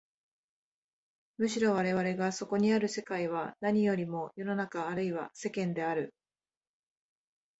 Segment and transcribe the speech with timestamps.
[1.37, 6.15] むしろ我々がそこにある世界は何よりも世の中あるいは世間である。